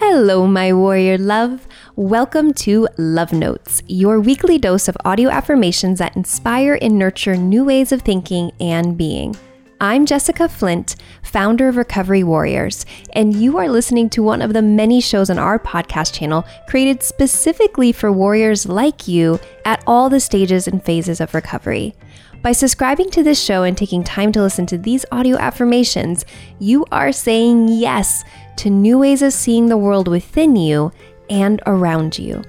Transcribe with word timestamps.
Hello, 0.00 0.46
my 0.46 0.72
warrior 0.72 1.18
love. 1.18 1.66
Welcome 1.96 2.54
to 2.54 2.86
Love 2.98 3.32
Notes, 3.32 3.82
your 3.88 4.20
weekly 4.20 4.56
dose 4.56 4.86
of 4.86 4.96
audio 5.04 5.28
affirmations 5.28 5.98
that 5.98 6.14
inspire 6.14 6.78
and 6.80 6.96
nurture 6.96 7.34
new 7.36 7.64
ways 7.64 7.90
of 7.90 8.02
thinking 8.02 8.52
and 8.60 8.96
being. 8.96 9.34
I'm 9.80 10.06
Jessica 10.06 10.48
Flint, 10.48 10.94
founder 11.24 11.66
of 11.66 11.76
Recovery 11.76 12.22
Warriors, 12.22 12.86
and 13.14 13.34
you 13.34 13.58
are 13.58 13.68
listening 13.68 14.08
to 14.10 14.22
one 14.22 14.40
of 14.40 14.52
the 14.52 14.62
many 14.62 15.00
shows 15.00 15.30
on 15.30 15.38
our 15.40 15.58
podcast 15.58 16.14
channel 16.14 16.44
created 16.68 17.02
specifically 17.02 17.90
for 17.90 18.12
warriors 18.12 18.66
like 18.66 19.08
you 19.08 19.40
at 19.64 19.82
all 19.84 20.08
the 20.08 20.20
stages 20.20 20.68
and 20.68 20.80
phases 20.84 21.20
of 21.20 21.34
recovery. 21.34 21.92
By 22.40 22.52
subscribing 22.52 23.10
to 23.10 23.24
this 23.24 23.42
show 23.42 23.64
and 23.64 23.76
taking 23.76 24.04
time 24.04 24.30
to 24.30 24.42
listen 24.42 24.64
to 24.66 24.78
these 24.78 25.04
audio 25.10 25.36
affirmations, 25.38 26.24
you 26.60 26.84
are 26.92 27.10
saying 27.10 27.66
yes 27.66 28.22
to 28.58 28.70
new 28.70 28.98
ways 28.98 29.22
of 29.22 29.32
seeing 29.32 29.66
the 29.68 29.76
world 29.76 30.08
within 30.08 30.56
you 30.56 30.90
and 31.30 31.62
around 31.66 32.18
you. 32.18 32.42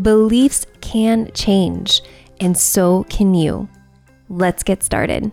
Beliefs 0.00 0.64
can 0.80 1.30
change, 1.32 2.02
and 2.40 2.56
so 2.56 3.04
can 3.04 3.34
you. 3.34 3.68
Let's 4.28 4.62
get 4.62 4.82
started. 4.84 5.32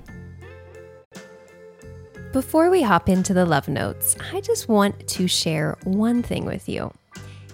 Before 2.31 2.71
we 2.71 2.81
hop 2.81 3.09
into 3.09 3.33
the 3.35 3.45
love 3.45 3.67
notes, 3.67 4.15
I 4.33 4.41
just 4.41 4.67
want 4.67 5.07
to 5.07 5.27
share 5.27 5.77
one 5.83 6.23
thing 6.23 6.45
with 6.45 6.67
you. 6.67 6.91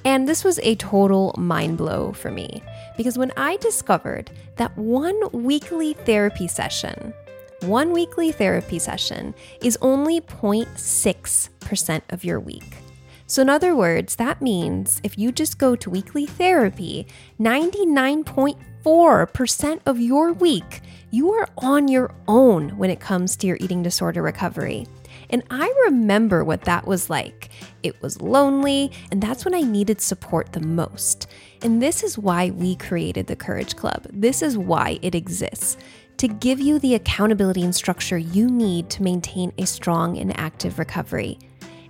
And 0.05 0.25
this 0.25 0.45
was 0.45 0.57
a 0.59 0.75
total 0.75 1.35
mind 1.37 1.77
blow 1.77 2.13
for 2.13 2.31
me 2.31 2.63
because 2.95 3.17
when 3.17 3.33
I 3.35 3.57
discovered 3.57 4.31
that 4.55 4.77
one 4.77 5.19
weekly 5.33 5.93
therapy 5.93 6.47
session, 6.47 7.13
one 7.61 7.91
weekly 7.91 8.31
therapy 8.31 8.79
session 8.79 9.35
is 9.61 9.77
only 9.81 10.21
0.6% 10.21 12.01
of 12.09 12.23
your 12.23 12.39
week. 12.39 12.77
So, 13.27 13.41
in 13.43 13.49
other 13.49 13.75
words, 13.75 14.15
that 14.15 14.41
means 14.41 14.99
if 15.03 15.15
you 15.17 15.31
just 15.31 15.59
go 15.59 15.75
to 15.75 15.89
weekly 15.89 16.25
therapy, 16.25 17.05
99.4% 17.39 19.79
of 19.85 19.99
your 19.99 20.33
week, 20.33 20.81
you 21.11 21.31
are 21.33 21.47
on 21.59 21.87
your 21.87 22.11
own 22.27 22.75
when 22.77 22.89
it 22.89 22.99
comes 22.99 23.35
to 23.37 23.45
your 23.45 23.57
eating 23.59 23.83
disorder 23.83 24.23
recovery. 24.23 24.87
And 25.29 25.43
I 25.51 25.71
remember 25.85 26.43
what 26.43 26.61
that 26.61 26.87
was 26.87 27.07
like. 27.09 27.49
It 27.83 28.01
was 28.01 28.21
lonely, 28.21 28.91
and 29.11 29.21
that's 29.21 29.45
when 29.45 29.53
I 29.53 29.61
needed 29.61 30.01
support 30.01 30.53
the 30.53 30.59
most. 30.59 31.27
And 31.61 31.79
this 31.81 32.03
is 32.03 32.17
why 32.17 32.49
we 32.49 32.75
created 32.77 33.27
the 33.27 33.35
Courage 33.35 33.75
Club. 33.75 34.07
This 34.11 34.41
is 34.41 34.57
why 34.57 34.97
it 35.01 35.13
exists 35.13 35.77
to 36.19 36.27
give 36.27 36.59
you 36.59 36.79
the 36.79 36.95
accountability 36.95 37.63
and 37.63 37.73
structure 37.73 38.17
you 38.17 38.49
need 38.49 38.89
to 38.89 39.01
maintain 39.01 39.53
a 39.57 39.65
strong 39.65 40.17
and 40.17 40.37
active 40.37 40.77
recovery. 40.77 41.39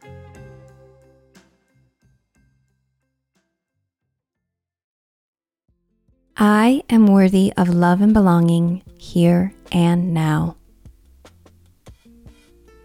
I 6.36 6.84
am 6.89 7.06
worthy 7.08 7.54
of 7.58 7.70
love 7.70 8.02
and 8.02 8.14
belonging 8.14 8.81
here 8.98 9.54
and 9.72 10.14
now. 10.14 10.56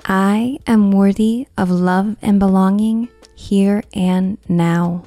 I 0.05 0.59
am 0.67 0.91
worthy 0.91 1.47
of 1.57 1.71
love 1.71 2.17
and 2.21 2.39
belonging 2.39 3.09
here 3.37 3.83
and 3.95 4.37
now. 4.49 5.05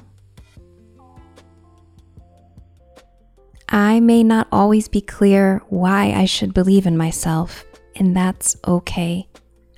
I 3.74 4.00
may 4.00 4.22
not 4.22 4.48
always 4.52 4.86
be 4.86 5.00
clear 5.00 5.62
why 5.70 6.12
I 6.12 6.26
should 6.26 6.52
believe 6.52 6.86
in 6.86 6.94
myself, 6.94 7.64
and 7.96 8.14
that's 8.14 8.54
okay. 8.68 9.26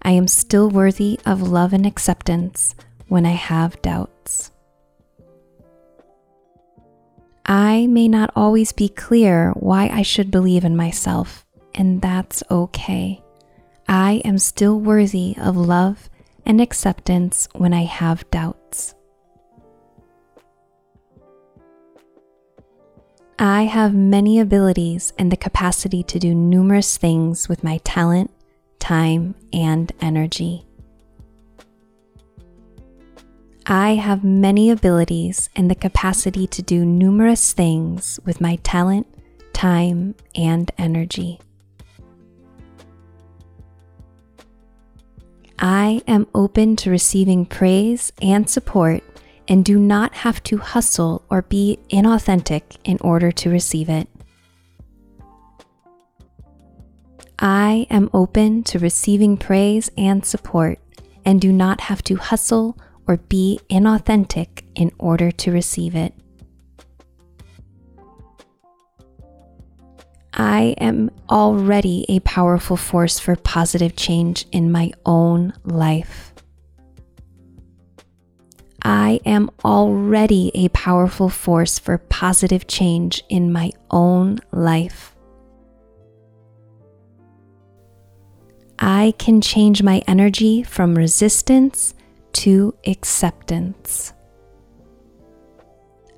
I 0.02 0.10
am 0.10 0.26
still 0.26 0.68
worthy 0.68 1.20
of 1.24 1.40
love 1.40 1.72
and 1.72 1.86
acceptance 1.86 2.74
when 3.06 3.24
I 3.24 3.30
have 3.30 3.80
doubts. 3.82 4.50
I 7.46 7.86
may 7.86 8.08
not 8.08 8.32
always 8.34 8.72
be 8.72 8.88
clear 8.88 9.52
why 9.52 9.88
I 9.92 10.02
should 10.02 10.32
believe 10.32 10.64
in 10.64 10.76
myself, 10.76 11.46
and 11.72 12.02
that's 12.02 12.42
okay. 12.50 13.22
I 13.86 14.22
am 14.24 14.38
still 14.38 14.80
worthy 14.80 15.36
of 15.38 15.56
love 15.56 16.10
and 16.44 16.60
acceptance 16.60 17.46
when 17.54 17.72
I 17.72 17.84
have 17.84 18.28
doubts. 18.32 18.96
I 23.38 23.64
have 23.64 23.94
many 23.94 24.38
abilities 24.38 25.12
and 25.18 25.32
the 25.32 25.36
capacity 25.36 26.04
to 26.04 26.20
do 26.20 26.34
numerous 26.34 26.96
things 26.96 27.48
with 27.48 27.64
my 27.64 27.78
talent, 27.78 28.30
time, 28.78 29.34
and 29.52 29.90
energy. 30.00 30.64
I 33.66 33.94
have 33.94 34.22
many 34.22 34.70
abilities 34.70 35.50
and 35.56 35.68
the 35.68 35.74
capacity 35.74 36.46
to 36.48 36.62
do 36.62 36.84
numerous 36.84 37.52
things 37.52 38.20
with 38.24 38.40
my 38.40 38.56
talent, 38.62 39.08
time, 39.52 40.14
and 40.36 40.70
energy. 40.78 41.40
I 45.58 46.02
am 46.06 46.28
open 46.36 46.76
to 46.76 46.90
receiving 46.90 47.46
praise 47.46 48.12
and 48.22 48.48
support 48.48 49.02
and 49.48 49.64
do 49.64 49.78
not 49.78 50.14
have 50.14 50.42
to 50.44 50.58
hustle 50.58 51.24
or 51.30 51.42
be 51.42 51.78
inauthentic 51.90 52.78
in 52.84 52.98
order 53.00 53.30
to 53.32 53.50
receive 53.50 53.88
it. 53.88 54.08
I 57.38 57.86
am 57.90 58.10
open 58.14 58.62
to 58.64 58.78
receiving 58.78 59.36
praise 59.36 59.90
and 59.98 60.24
support 60.24 60.78
and 61.24 61.40
do 61.40 61.52
not 61.52 61.82
have 61.82 62.02
to 62.04 62.16
hustle 62.16 62.78
or 63.06 63.16
be 63.16 63.60
inauthentic 63.68 64.62
in 64.74 64.90
order 64.98 65.30
to 65.30 65.50
receive 65.50 65.94
it. 65.94 66.14
I 70.32 70.74
am 70.78 71.10
already 71.30 72.04
a 72.08 72.20
powerful 72.20 72.76
force 72.76 73.20
for 73.20 73.36
positive 73.36 73.94
change 73.94 74.46
in 74.50 74.72
my 74.72 74.92
own 75.06 75.52
life. 75.64 76.33
I 78.84 79.18
am 79.24 79.50
already 79.64 80.50
a 80.54 80.68
powerful 80.68 81.30
force 81.30 81.78
for 81.78 81.96
positive 81.96 82.66
change 82.66 83.24
in 83.30 83.50
my 83.50 83.72
own 83.90 84.40
life. 84.52 85.16
I 88.78 89.14
can 89.18 89.40
change 89.40 89.82
my 89.82 90.02
energy 90.06 90.62
from 90.62 90.94
resistance 90.96 91.94
to 92.34 92.74
acceptance. 92.86 94.12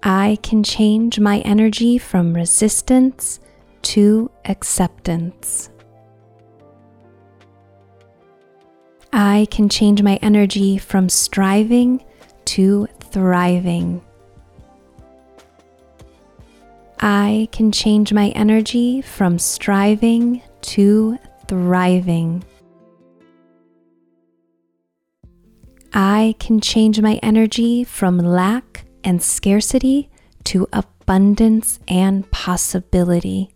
I 0.03 0.39
can 0.43 0.65
change 0.65 1.21
my 1.21 1.39
energy 1.41 1.99
from 1.99 2.35
resistance 2.35 3.39
to 3.83 4.31
acceptance. 4.45 5.71
I 9.13 9.47
can 9.53 9.69
change 9.69 10.03
my 10.03 10.17
energy 10.17 10.79
from 10.79 11.09
striving 11.09 12.05
to 12.57 12.89
thriving. 13.01 14.01
I 16.99 17.51
can 17.53 17.71
change 17.71 18.15
my 18.15 18.29
energy 18.31 19.03
from 19.03 19.39
striving 19.39 20.41
to 20.63 21.19
thriving. 21.49 22.45
I 25.93 26.35
can 26.39 26.63
change 26.63 26.99
my 27.03 27.21
energy 27.23 27.85
from 27.85 28.17
lack 28.17 28.87
and 29.05 29.23
scarcity 29.23 30.09
to 30.45 30.67
abundance 30.73 31.79
and 31.87 32.31
possibility. 32.31 33.55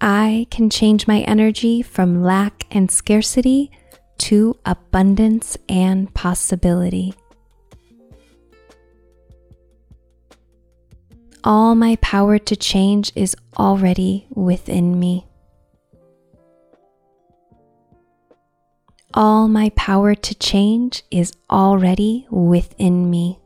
I 0.00 0.46
can 0.52 0.70
change 0.70 1.08
my 1.08 1.22
energy 1.22 1.82
from 1.82 2.22
lack 2.22 2.64
and 2.70 2.92
scarcity 2.92 3.72
to 4.18 4.56
abundance 4.64 5.56
and 5.68 6.12
possibility. 6.14 7.14
All 11.44 11.74
my 11.74 11.96
power 11.96 12.38
to 12.38 12.56
change 12.56 13.12
is 13.14 13.36
already 13.56 14.26
within 14.30 14.98
me. 14.98 15.26
All 19.14 19.48
my 19.48 19.70
power 19.76 20.14
to 20.14 20.34
change 20.34 21.02
is 21.10 21.32
already 21.50 22.26
within 22.30 23.08
me. 23.10 23.38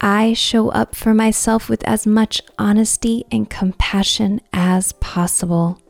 I 0.00 0.32
show 0.32 0.70
up 0.70 0.96
for 0.96 1.14
myself 1.14 1.68
with 1.68 1.84
as 1.84 2.06
much 2.06 2.42
honesty 2.58 3.24
and 3.30 3.48
compassion 3.48 4.40
as 4.52 4.92
possible. 4.94 5.81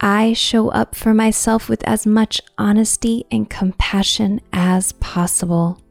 I 0.00 0.32
show 0.32 0.70
up 0.70 0.94
for 0.94 1.12
myself 1.12 1.68
with 1.68 1.86
as 1.86 2.06
much 2.06 2.40
honesty 2.56 3.26
and 3.30 3.50
compassion 3.50 4.40
as 4.50 4.92
possible. 4.92 5.82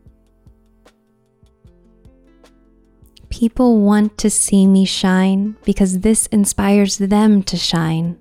People 3.30 3.80
want 3.80 4.18
to 4.18 4.30
see 4.32 4.66
me 4.66 4.84
shine 4.84 5.56
because 5.64 6.00
this 6.00 6.26
inspires 6.28 6.98
them 6.98 7.44
to 7.44 7.56
shine. 7.56 8.18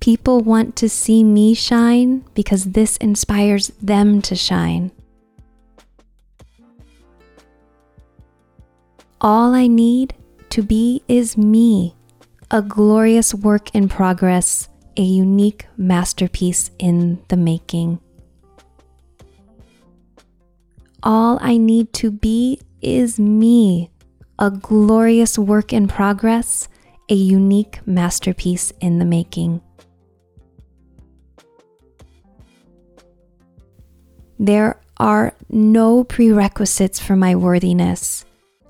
People 0.00 0.40
want 0.40 0.74
to 0.76 0.88
see 0.88 1.22
me 1.22 1.52
shine 1.52 2.24
because 2.34 2.72
this 2.72 2.96
inspires 2.96 3.68
them 3.82 4.22
to 4.22 4.34
shine. 4.34 4.90
All 9.20 9.54
I 9.54 9.66
need 9.66 10.14
to 10.50 10.62
be 10.62 11.02
is 11.06 11.36
me, 11.36 11.94
a 12.54 12.62
glorious 12.62 13.34
work 13.34 13.74
in 13.74 13.88
progress, 13.88 14.68
a 14.96 15.02
unique 15.02 15.66
masterpiece 15.76 16.70
in 16.78 17.20
the 17.26 17.36
making. 17.36 17.98
All 21.02 21.36
I 21.42 21.56
need 21.56 21.92
to 21.94 22.12
be 22.12 22.60
is 22.80 23.18
me, 23.18 23.90
a 24.38 24.52
glorious 24.52 25.36
work 25.36 25.72
in 25.72 25.88
progress, 25.88 26.68
a 27.08 27.14
unique 27.16 27.80
masterpiece 27.86 28.72
in 28.80 29.00
the 29.00 29.04
making. 29.04 29.60
There 34.38 34.80
are 34.98 35.34
no 35.48 36.04
prerequisites 36.04 37.00
for 37.00 37.16
my 37.16 37.34
worthiness. 37.34 38.24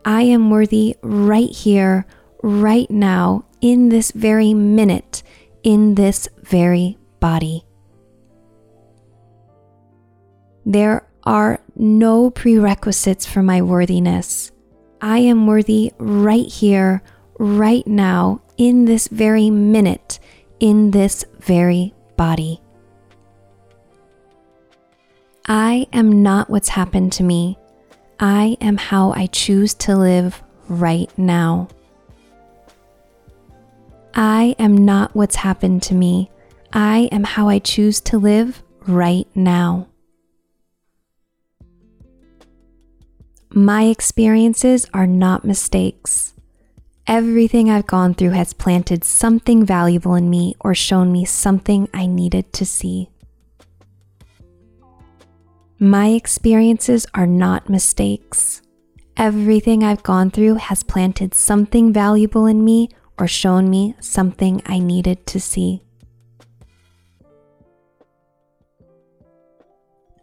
I 0.06 0.22
am 0.22 0.48
worthy 0.48 0.96
right 1.02 1.50
here, 1.50 2.06
right 2.42 2.90
now, 2.90 3.44
in 3.64 3.88
this 3.88 4.12
very 4.12 4.52
minute, 4.52 5.22
in 5.62 5.94
this 5.94 6.28
very 6.42 6.98
body. 7.18 7.64
There 10.66 11.08
are 11.24 11.60
no 11.74 12.28
prerequisites 12.28 13.24
for 13.24 13.42
my 13.42 13.62
worthiness. 13.62 14.52
I 15.00 15.20
am 15.20 15.46
worthy 15.46 15.92
right 15.96 16.46
here, 16.46 17.02
right 17.38 17.86
now, 17.86 18.42
in 18.58 18.84
this 18.84 19.08
very 19.08 19.48
minute, 19.48 20.18
in 20.60 20.90
this 20.90 21.24
very 21.38 21.94
body. 22.18 22.60
I 25.48 25.86
am 25.90 26.22
not 26.22 26.50
what's 26.50 26.68
happened 26.68 27.14
to 27.14 27.22
me. 27.22 27.56
I 28.20 28.58
am 28.60 28.76
how 28.76 29.12
I 29.12 29.24
choose 29.24 29.72
to 29.74 29.96
live 29.96 30.42
right 30.68 31.10
now. 31.16 31.68
I 34.16 34.54
am 34.60 34.76
not 34.76 35.16
what's 35.16 35.34
happened 35.34 35.82
to 35.84 35.94
me. 35.94 36.30
I 36.72 37.08
am 37.10 37.24
how 37.24 37.48
I 37.48 37.58
choose 37.58 38.00
to 38.02 38.18
live 38.18 38.62
right 38.86 39.26
now. 39.34 39.88
My 43.50 43.84
experiences 43.84 44.86
are 44.94 45.08
not 45.08 45.44
mistakes. 45.44 46.32
Everything 47.08 47.68
I've 47.68 47.88
gone 47.88 48.14
through 48.14 48.30
has 48.30 48.52
planted 48.52 49.02
something 49.02 49.66
valuable 49.66 50.14
in 50.14 50.30
me 50.30 50.54
or 50.60 50.74
shown 50.74 51.10
me 51.10 51.24
something 51.24 51.88
I 51.92 52.06
needed 52.06 52.52
to 52.54 52.64
see. 52.64 53.10
My 55.80 56.08
experiences 56.10 57.04
are 57.14 57.26
not 57.26 57.68
mistakes. 57.68 58.62
Everything 59.16 59.82
I've 59.82 60.02
gone 60.04 60.30
through 60.30 60.54
has 60.54 60.84
planted 60.84 61.34
something 61.34 61.92
valuable 61.92 62.46
in 62.46 62.64
me 62.64 62.88
or 63.18 63.26
shown 63.26 63.70
me 63.70 63.94
something 64.00 64.62
I 64.66 64.78
needed 64.78 65.26
to 65.28 65.40
see. 65.40 65.82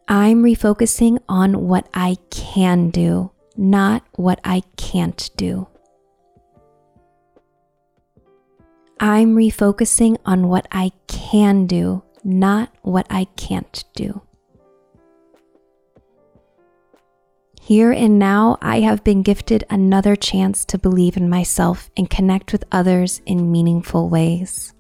I'm 0.08 0.44
refocusing 0.44 1.20
on 1.30 1.68
what 1.68 1.88
I 1.94 2.18
can 2.30 2.90
do, 2.90 3.32
not 3.56 4.04
what 4.16 4.42
I 4.44 4.64
can't 4.76 5.30
do. 5.38 5.68
I'm 9.00 9.36
refocusing 9.36 10.18
on 10.26 10.48
what 10.48 10.68
I 10.72 10.92
can 11.08 11.66
do, 11.66 12.04
not 12.24 12.72
what 12.82 13.08
I 13.10 13.26
can't 13.36 13.84
do. 13.96 14.22
Here 17.64 17.92
and 17.92 18.18
now, 18.18 18.58
I 18.60 18.80
have 18.80 19.04
been 19.04 19.22
gifted 19.22 19.66
another 19.70 20.16
chance 20.16 20.66
to 20.66 20.80
believe 20.80 21.16
in 21.16 21.30
myself 21.30 21.92
and 21.96 22.10
connect 22.10 22.52
with 22.52 22.64
others 22.72 23.22
in 23.28 23.52
meaningful 23.52 24.10
ways. 24.10 24.74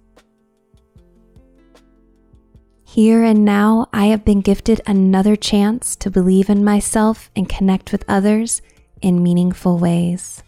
Here 2.84 3.24
and 3.24 3.46
now, 3.46 3.88
I 3.94 4.08
have 4.08 4.26
been 4.26 4.42
gifted 4.42 4.82
another 4.88 5.36
chance 5.36 5.96
to 5.98 6.10
believe 6.10 6.50
in 6.50 6.64
myself 6.64 7.30
and 7.36 7.48
connect 7.48 7.92
with 7.92 8.04
others 8.08 8.64
in 9.00 9.22
meaningful 9.22 9.78
ways. 9.78 10.42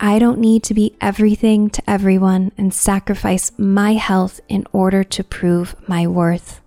I 0.00 0.18
don't 0.18 0.38
need 0.38 0.62
to 0.64 0.74
be 0.74 0.96
everything 1.02 1.68
to 1.70 1.82
everyone 1.88 2.52
and 2.56 2.72
sacrifice 2.72 3.52
my 3.58 3.92
health 3.92 4.40
in 4.48 4.66
order 4.72 5.04
to 5.04 5.22
prove 5.22 5.76
my 5.86 6.06
worth. 6.06 6.62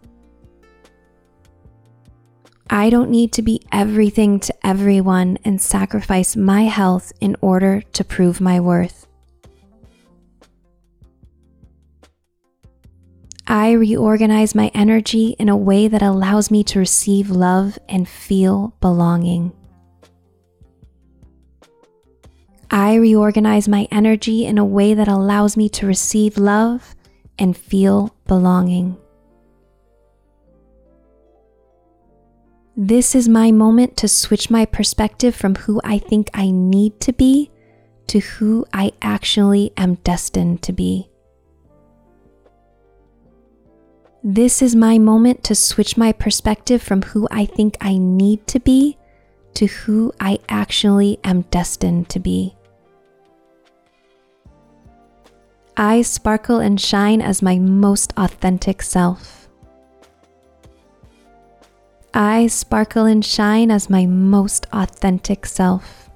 I 2.71 2.91
don't 2.91 3.09
need 3.09 3.33
to 3.33 3.41
be 3.41 3.61
everything 3.71 4.39
to 4.41 4.53
everyone 4.63 5.39
and 5.43 5.59
sacrifice 5.59 6.35
my 6.35 6.63
health 6.63 7.11
in 7.19 7.35
order 7.41 7.81
to 7.93 8.03
prove 8.03 8.39
my 8.39 8.59
worth. 8.59 9.07
I 13.47 13.71
reorganize 13.71 14.53
my 14.53 14.69
energy 14.75 15.35
in 15.39 15.49
a 15.49 15.57
way 15.57 15.87
that 15.87 16.03
allows 16.03 16.51
me 16.51 16.63
to 16.65 16.77
receive 16.77 17.31
love 17.31 17.79
and 17.89 18.07
feel 18.07 18.75
belonging. 18.79 19.51
I 22.69 22.93
reorganize 22.93 23.67
my 23.67 23.87
energy 23.91 24.45
in 24.45 24.59
a 24.59 24.65
way 24.65 24.93
that 24.93 25.07
allows 25.07 25.57
me 25.57 25.69
to 25.69 25.87
receive 25.87 26.37
love 26.37 26.95
and 27.39 27.57
feel 27.57 28.15
belonging. 28.27 28.95
This 32.81 33.13
is 33.13 33.27
my 33.27 33.51
moment 33.51 33.97
to 33.97 34.07
switch 34.07 34.49
my 34.49 34.65
perspective 34.65 35.35
from 35.35 35.55
who 35.55 35.81
I 35.83 35.97
think 35.97 36.29
I 36.33 36.49
need 36.49 37.01
to 37.01 37.11
be 37.11 37.51
to 38.07 38.19
who 38.19 38.65
I 38.71 38.93
actually 39.01 39.73
am 39.75 39.95
destined 39.95 40.61
to 40.61 40.71
be. 40.71 41.09
This 44.23 44.61
is 44.61 44.77
my 44.77 44.97
moment 44.97 45.43
to 45.43 45.55
switch 45.55 45.97
my 45.97 46.13
perspective 46.13 46.81
from 46.81 47.01
who 47.01 47.27
I 47.29 47.43
think 47.43 47.75
I 47.81 47.97
need 47.97 48.47
to 48.47 48.61
be 48.61 48.97
to 49.55 49.65
who 49.65 50.13
I 50.21 50.39
actually 50.47 51.19
am 51.25 51.41
destined 51.51 52.07
to 52.11 52.19
be. 52.21 52.55
I 55.75 56.01
sparkle 56.01 56.61
and 56.61 56.79
shine 56.79 57.21
as 57.21 57.41
my 57.41 57.59
most 57.59 58.13
authentic 58.15 58.81
self. 58.81 59.38
I 62.13 62.47
sparkle 62.47 63.05
and 63.05 63.23
shine 63.23 63.69
as 63.69 63.89
my 63.89 64.05
most 64.05 64.65
authentic 64.73 65.45
self. 65.45 66.09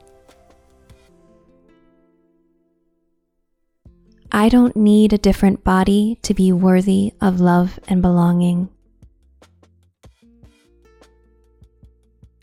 I 4.32 4.50
don't 4.50 4.76
need 4.76 5.14
a 5.14 5.20
different 5.20 5.64
body 5.64 6.18
to 6.24 6.34
be 6.34 6.52
worthy 6.52 7.14
of 7.22 7.40
love 7.40 7.80
and 7.88 8.02
belonging. 8.02 8.70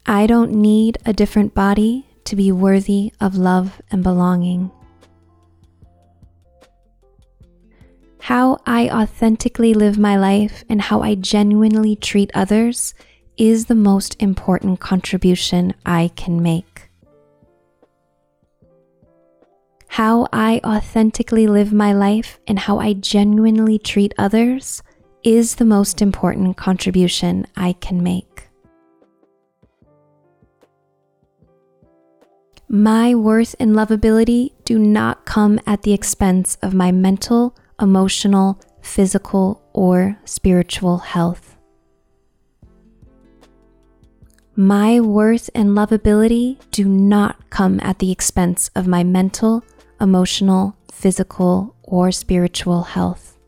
I 0.07 0.26
don't 0.26 0.52
need 0.52 0.99
a 1.04 1.12
different 1.12 1.52
body 1.52 2.07
to 2.25 2.37
be 2.37 2.52
worthy 2.52 3.12
of 3.21 3.37
love 3.37 3.83
and 3.90 4.04
belonging. 4.04 4.71
How 8.21 8.59
I 8.64 8.88
authentically 8.88 9.75
live 9.75 9.99
my 9.99 10.16
life 10.16 10.62
and 10.69 10.80
how 10.80 11.02
I 11.02 11.16
genuinely 11.16 11.97
treat 11.97 12.30
others 12.35 12.95
is 13.40 13.64
the 13.64 13.75
most 13.75 14.14
important 14.20 14.78
contribution 14.80 15.73
I 15.87 16.11
can 16.14 16.42
make. 16.42 16.90
How 19.88 20.28
I 20.30 20.61
authentically 20.62 21.47
live 21.47 21.73
my 21.73 21.94
life 21.94 22.38
and 22.47 22.59
how 22.59 22.78
I 22.78 22.92
genuinely 22.92 23.78
treat 23.78 24.12
others 24.18 24.82
is 25.25 25.54
the 25.54 25.64
most 25.64 26.02
important 26.02 26.59
contribution 26.59 27.47
I 27.56 27.73
can 27.73 28.02
make. 28.02 28.50
My 32.68 33.14
worth 33.14 33.56
and 33.59 33.73
lovability 33.75 34.52
do 34.64 34.78
not 34.78 35.25
come 35.25 35.59
at 35.66 35.80
the 35.80 35.94
expense 35.94 36.59
of 36.61 36.75
my 36.75 36.92
mental, 36.92 37.56
emotional, 37.80 38.61
physical, 38.82 39.62
or 39.73 40.18
spiritual 40.26 40.99
health. 40.99 41.50
My 44.57 45.00
worth 45.00 45.49
and 45.54 45.71
lovability 45.71 46.59
do 46.71 46.85
not 46.85 47.50
come 47.50 47.78
at 47.83 48.00
the 48.00 48.11
expense 48.11 48.69
of 48.75 48.87
my 48.87 49.04
mental, 49.04 49.64
emotional, 50.00 50.76
physical, 50.90 51.76
or 51.83 52.11
spiritual 52.11 52.83
health. 52.83 53.38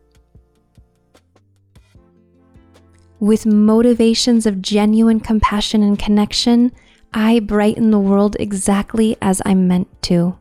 With 3.19 3.45
motivations 3.45 4.45
of 4.45 4.61
genuine 4.61 5.19
compassion 5.19 5.83
and 5.83 5.99
connection, 5.99 6.71
I 7.13 7.39
brighten 7.39 7.91
the 7.91 7.99
world 7.99 8.35
exactly 8.39 9.17
as 9.21 9.41
I'm 9.45 9.67
meant 9.67 10.01
to. 10.03 10.37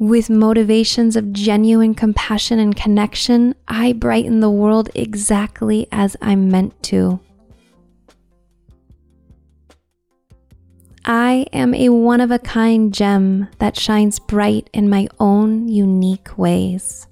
With 0.00 0.30
motivations 0.30 1.14
of 1.14 1.30
genuine 1.30 1.94
compassion 1.94 2.58
and 2.58 2.74
connection, 2.74 3.54
I 3.68 3.92
brighten 3.92 4.40
the 4.40 4.48
world 4.48 4.88
exactly 4.94 5.88
as 5.92 6.16
I'm 6.22 6.48
meant 6.48 6.82
to. 6.84 7.20
I 11.04 11.44
am 11.52 11.74
a 11.74 11.90
one 11.90 12.22
of 12.22 12.30
a 12.30 12.38
kind 12.38 12.94
gem 12.94 13.48
that 13.58 13.76
shines 13.76 14.18
bright 14.18 14.70
in 14.72 14.88
my 14.88 15.06
own 15.18 15.68
unique 15.68 16.38
ways. 16.38 17.06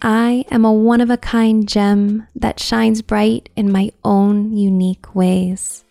I 0.00 0.44
am 0.52 0.64
a 0.64 0.72
one 0.72 1.00
of 1.00 1.10
a 1.10 1.16
kind 1.16 1.68
gem 1.68 2.28
that 2.36 2.60
shines 2.60 3.02
bright 3.02 3.48
in 3.56 3.72
my 3.72 3.90
own 4.04 4.56
unique 4.56 5.16
ways. 5.16 5.84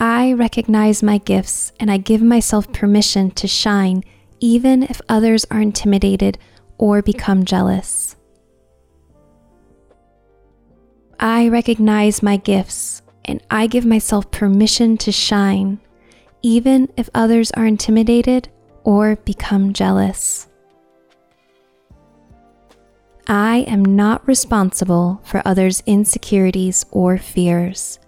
I 0.00 0.32
recognize 0.32 1.02
my 1.02 1.18
gifts 1.18 1.72
and 1.80 1.90
I 1.90 1.96
give 1.96 2.22
myself 2.22 2.72
permission 2.72 3.32
to 3.32 3.48
shine 3.48 4.04
even 4.38 4.84
if 4.84 5.00
others 5.08 5.44
are 5.50 5.60
intimidated 5.60 6.38
or 6.78 7.02
become 7.02 7.44
jealous. 7.44 8.14
I 11.18 11.48
recognize 11.48 12.22
my 12.22 12.36
gifts 12.36 13.02
and 13.24 13.42
I 13.50 13.66
give 13.66 13.84
myself 13.84 14.30
permission 14.30 14.96
to 14.98 15.10
shine 15.10 15.80
even 16.42 16.88
if 16.96 17.10
others 17.12 17.50
are 17.52 17.66
intimidated 17.66 18.48
or 18.84 19.16
become 19.16 19.72
jealous. 19.72 20.46
I 23.26 23.58
am 23.66 23.84
not 23.84 24.26
responsible 24.28 25.20
for 25.24 25.42
others' 25.44 25.82
insecurities 25.86 26.86
or 26.92 27.18
fears 27.18 27.98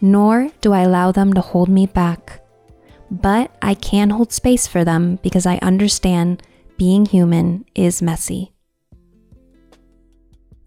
nor 0.00 0.50
do 0.60 0.72
I 0.72 0.82
allow 0.82 1.12
them 1.12 1.32
to 1.34 1.40
hold 1.40 1.68
me 1.68 1.86
back. 1.86 2.42
But 3.10 3.50
I 3.62 3.74
can 3.74 4.10
hold 4.10 4.32
space 4.32 4.66
for 4.66 4.84
them 4.84 5.18
because 5.22 5.46
I 5.46 5.56
understand 5.58 6.42
being 6.76 7.06
human 7.06 7.64
is 7.74 8.02
messy. 8.02 8.52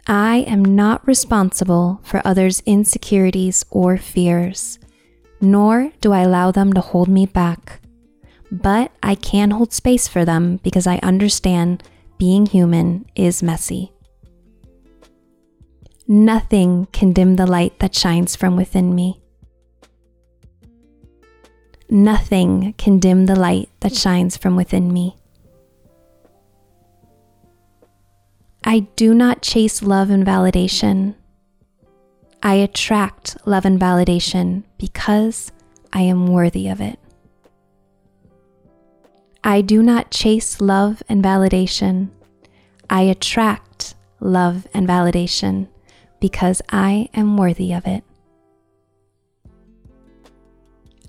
I 0.08 0.38
am 0.48 0.66
not 0.66 1.08
responsible 1.08 2.02
for 2.04 2.22
others' 2.26 2.64
insecurities 2.66 3.64
or 3.70 3.98
fears, 3.98 4.80
nor 5.40 5.92
do 6.02 6.12
I 6.12 6.22
allow 6.22 6.52
them 6.52 6.74
to 6.74 6.82
hold 6.82 7.08
me 7.08 7.26
back. 7.26 7.82
But 8.52 8.92
I 9.02 9.16
can 9.16 9.52
hold 9.52 9.72
space 9.72 10.08
for 10.08 10.26
them 10.26 10.60
because 10.64 10.88
I 10.88 10.98
understand 10.98 11.84
being 12.18 12.46
human 12.46 13.06
is 13.16 13.42
messy. 13.42 13.94
Nothing 16.08 16.88
can 16.92 17.14
dim 17.14 17.38
the 17.38 17.48
light 17.48 17.80
that 17.80 17.96
shines 17.96 18.36
from 18.36 18.58
within 18.58 18.94
me. 18.94 19.21
Nothing 21.94 22.74
can 22.78 23.00
dim 23.00 23.26
the 23.26 23.36
light 23.36 23.68
that 23.82 23.94
shines 23.94 24.38
from 24.38 24.56
within 24.56 24.94
me. 24.94 25.18
I 28.64 28.88
do 28.96 29.14
not 29.14 29.42
chase 29.42 29.84
love 29.84 30.10
and 30.10 30.26
validation. 30.26 31.16
I 32.42 32.54
attract 32.54 33.36
love 33.46 33.66
and 33.66 33.78
validation 33.78 34.64
because 34.78 35.52
I 35.92 36.04
am 36.04 36.28
worthy 36.28 36.70
of 36.70 36.80
it. 36.80 36.98
I 39.44 39.60
do 39.60 39.84
not 39.84 40.12
chase 40.12 40.62
love 40.62 41.04
and 41.10 41.22
validation. 41.22 42.12
I 42.90 43.02
attract 43.02 43.96
love 44.22 44.66
and 44.74 44.88
validation 44.88 45.68
because 46.22 46.62
I 46.70 47.10
am 47.14 47.36
worthy 47.36 47.74
of 47.74 47.86
it. 47.86 48.06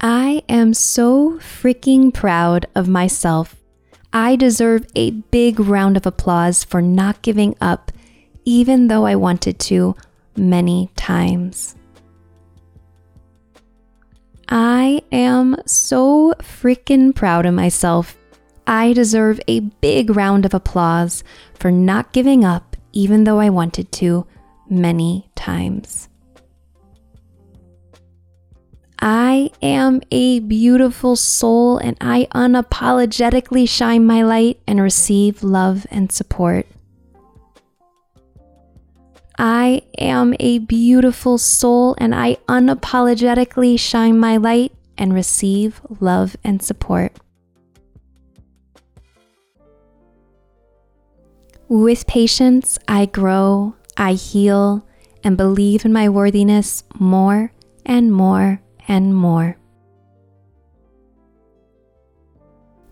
I 0.05 0.43
am 0.49 0.75
so 0.75 1.39
freaking 1.39 2.13
proud 2.13 2.67
of 2.75 2.89
myself. 2.89 3.55
I 4.13 4.35
deserve 4.35 4.85
a 4.97 5.13
big 5.13 5.61
round 5.61 5.97
of 5.97 6.07
applause 6.07 6.65
for 6.65 6.83
not 6.83 7.23
giving 7.23 7.55
up, 7.61 7.93
even 8.45 8.89
though 8.89 9.07
I 9.07 9.15
wanted 9.15 9.61
to 9.61 9.95
many 10.37 10.91
times. 10.97 11.77
I 14.49 15.03
am 15.13 15.57
so 15.67 16.35
freaking 16.41 17.15
proud 17.15 17.47
of 17.47 17.55
myself. 17.55 18.17
I 18.67 18.93
deserve 18.95 19.41
a 19.47 19.61
big 19.61 20.17
round 20.17 20.45
of 20.45 20.53
applause 20.53 21.23
for 21.55 21.71
not 21.71 22.13
giving 22.13 22.45
up, 22.45 22.77
even 22.93 23.23
though 23.23 23.39
I 23.39 23.51
wanted 23.51 23.93
to 23.93 24.27
many 24.69 25.31
times. 25.37 26.09
I 29.05 29.51
am 29.61 30.01
a 30.13 30.39
beautiful 30.39 31.17
soul 31.17 31.77
and 31.77 31.97
I 32.01 32.29
unapologetically 32.33 33.69
shine 33.69 34.07
my 34.07 34.23
light 34.23 34.61
and 34.65 34.81
receive 34.81 35.43
love 35.43 35.89
and 35.91 36.13
support. 36.13 36.69
I 39.37 39.83
am 39.99 40.37
a 40.39 40.61
beautiful 40.61 41.37
soul 41.37 41.97
and 41.99 42.15
I 42.15 42.37
unapologetically 42.49 43.77
shine 43.77 44.21
my 44.21 44.37
light 44.37 44.71
and 44.97 45.13
receive 45.13 45.81
love 45.99 46.37
and 46.45 46.63
support. 46.63 47.17
With 51.69 52.07
patience, 52.07 52.79
I 52.87 53.07
grow, 53.07 53.75
I 53.97 54.13
heal, 54.13 54.87
and 55.25 55.37
believe 55.37 55.85
in 55.85 55.93
my 55.93 56.09
worthiness 56.09 56.85
more 57.01 57.53
and 57.85 58.13
more 58.13 58.63
and 58.93 59.17
more. 59.17 59.57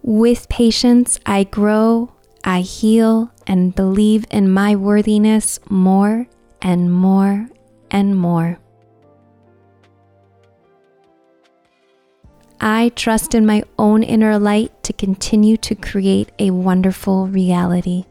With 0.00 0.48
patience, 0.48 1.20
I 1.26 1.44
grow, 1.44 2.14
I 2.42 2.62
heal, 2.62 3.30
and 3.46 3.74
believe 3.74 4.24
in 4.30 4.50
my 4.50 4.76
worthiness 4.76 5.60
more 5.68 6.26
and 6.62 6.90
more 6.90 7.50
and 7.90 8.16
more. 8.16 8.58
I 12.62 12.92
trust 12.96 13.34
in 13.34 13.44
my 13.44 13.62
own 13.78 14.02
inner 14.02 14.38
light 14.38 14.82
to 14.84 14.94
continue 14.94 15.58
to 15.58 15.74
create 15.74 16.32
a 16.38 16.50
wonderful 16.50 17.26
reality. 17.26 18.06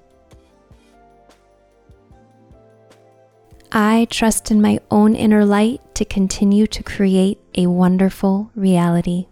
I 3.72 4.08
trust 4.10 4.50
in 4.50 4.62
my 4.62 4.80
own 4.90 5.16
inner 5.16 5.46
light 5.46 5.82
to 5.96 6.04
continue 6.04 6.66
to 6.68 6.82
create 6.82 7.40
a 7.54 7.68
wonderful 7.68 8.52
reality. 8.56 9.28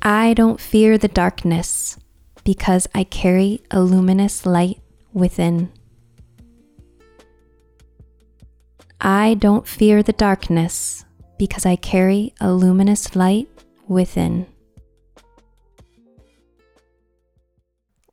I 0.00 0.32
don't 0.32 0.58
fear 0.58 0.96
the 0.96 1.08
darkness 1.08 1.98
because 2.42 2.88
I 2.94 3.04
carry 3.04 3.60
a 3.70 3.82
luminous 3.82 4.46
light 4.46 4.80
within. 5.12 5.70
I 9.00 9.34
don't 9.34 9.68
fear 9.68 10.02
the 10.02 10.14
darkness 10.14 11.04
because 11.38 11.66
I 11.66 11.76
carry 11.76 12.32
a 12.40 12.52
luminous 12.52 13.14
light 13.14 13.48
within. 13.86 14.46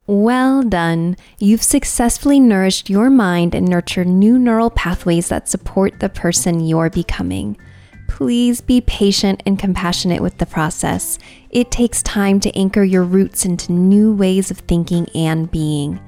Well 0.08 0.62
done. 0.62 1.18
You've 1.40 1.64
successfully 1.64 2.40
nourished 2.40 2.92
your 2.92 3.10
mind 3.10 3.56
and 3.56 3.68
nurtured 3.68 4.06
new 4.06 4.38
neural 4.38 4.70
pathways 4.70 5.30
that 5.30 5.50
support 5.50 6.00
the 6.00 6.10
person 6.10 6.60
you're 6.60 6.92
becoming. 6.92 7.58
Please 8.08 8.62
be 8.62 8.82
patient 8.82 9.42
and 9.48 9.58
compassionate 9.58 10.22
with 10.22 10.38
the 10.38 10.46
process. 10.46 11.18
It 11.50 11.72
takes 11.72 12.04
time 12.04 12.40
to 12.42 12.56
anchor 12.56 12.84
your 12.84 13.04
roots 13.04 13.46
into 13.46 13.72
new 13.72 14.14
ways 14.14 14.52
of 14.52 14.60
thinking 14.60 15.08
and 15.16 15.50
being. 15.50 16.00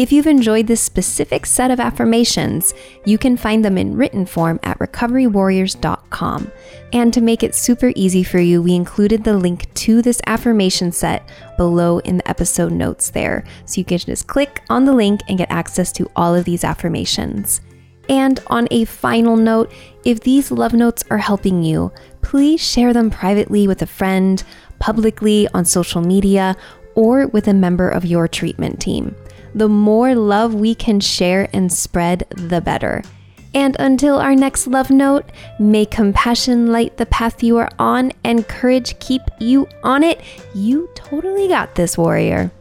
If 0.00 0.12
you've 0.12 0.26
enjoyed 0.26 0.66
this 0.66 0.80
specific 0.80 1.44
set 1.44 1.70
of 1.70 1.78
affirmations, 1.78 2.72
you 3.04 3.18
can 3.18 3.36
find 3.36 3.62
them 3.62 3.76
in 3.76 3.98
written 3.98 4.24
form 4.24 4.58
at 4.62 4.78
recoverywarriors.com. 4.78 6.50
And 6.94 7.12
to 7.12 7.20
make 7.20 7.42
it 7.42 7.54
super 7.54 7.92
easy 7.94 8.22
for 8.22 8.38
you, 8.38 8.62
we 8.62 8.74
included 8.74 9.24
the 9.24 9.36
link 9.36 9.70
to 9.74 10.00
this 10.00 10.22
affirmation 10.26 10.90
set 10.90 11.28
below 11.58 11.98
in 11.98 12.16
the 12.16 12.26
episode 12.26 12.72
notes 12.72 13.10
there. 13.10 13.44
So 13.66 13.78
you 13.78 13.84
can 13.84 13.98
just 13.98 14.26
click 14.26 14.62
on 14.70 14.86
the 14.86 14.94
link 14.94 15.20
and 15.28 15.36
get 15.36 15.50
access 15.50 15.92
to 15.92 16.10
all 16.16 16.34
of 16.34 16.46
these 16.46 16.64
affirmations. 16.64 17.60
And 18.08 18.40
on 18.46 18.68
a 18.70 18.86
final 18.86 19.36
note, 19.36 19.70
if 20.06 20.20
these 20.20 20.50
love 20.50 20.72
notes 20.72 21.04
are 21.10 21.18
helping 21.18 21.62
you, 21.62 21.92
please 22.22 22.66
share 22.66 22.94
them 22.94 23.10
privately 23.10 23.68
with 23.68 23.82
a 23.82 23.86
friend, 23.86 24.42
publicly 24.78 25.46
on 25.52 25.66
social 25.66 26.00
media, 26.00 26.56
or 26.94 27.26
with 27.26 27.48
a 27.48 27.54
member 27.54 27.90
of 27.90 28.06
your 28.06 28.26
treatment 28.28 28.80
team. 28.80 29.14
The 29.54 29.68
more 29.68 30.14
love 30.14 30.54
we 30.54 30.74
can 30.74 31.00
share 31.00 31.48
and 31.52 31.72
spread, 31.72 32.26
the 32.30 32.60
better. 32.60 33.02
And 33.52 33.76
until 33.80 34.16
our 34.18 34.36
next 34.36 34.66
love 34.66 34.90
note, 34.90 35.24
may 35.58 35.84
compassion 35.84 36.70
light 36.70 36.96
the 36.96 37.06
path 37.06 37.42
you 37.42 37.56
are 37.56 37.70
on 37.78 38.12
and 38.22 38.46
courage 38.46 38.98
keep 39.00 39.22
you 39.40 39.66
on 39.82 40.04
it. 40.04 40.20
You 40.54 40.88
totally 40.94 41.48
got 41.48 41.74
this, 41.74 41.98
warrior. 41.98 42.52